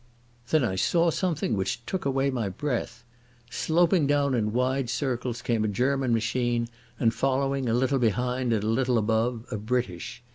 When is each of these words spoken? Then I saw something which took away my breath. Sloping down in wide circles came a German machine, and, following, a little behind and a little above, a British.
Then 0.49 0.63
I 0.63 0.77
saw 0.77 1.11
something 1.11 1.55
which 1.55 1.85
took 1.85 2.05
away 2.05 2.31
my 2.31 2.49
breath. 2.49 3.03
Sloping 3.51 4.07
down 4.07 4.33
in 4.33 4.51
wide 4.51 4.89
circles 4.89 5.43
came 5.43 5.63
a 5.63 5.67
German 5.67 6.11
machine, 6.11 6.69
and, 6.99 7.13
following, 7.13 7.69
a 7.69 7.73
little 7.75 7.99
behind 7.99 8.51
and 8.51 8.63
a 8.63 8.67
little 8.67 8.97
above, 8.97 9.45
a 9.51 9.57
British. 9.57 10.23